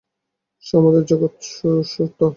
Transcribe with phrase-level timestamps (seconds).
[0.63, 2.19] সমুদয় জগৎ সুষুপ্ত।